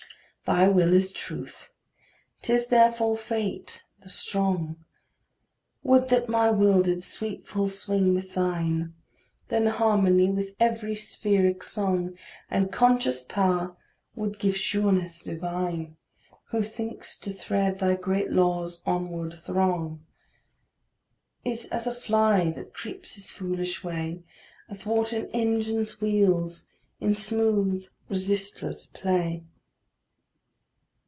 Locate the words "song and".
11.63-12.69